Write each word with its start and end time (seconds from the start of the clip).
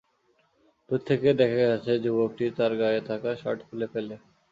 দূর 0.89 1.01
থেকে 1.09 1.29
দেখা 1.39 1.63
গেছে 1.63 1.91
যুবকটি 2.03 2.45
তার 2.57 2.71
গায়ে 2.81 3.01
থাকা 3.09 3.29
শার্ট 3.41 3.59
খুলে 3.67 3.87
ফেলে। 3.93 4.15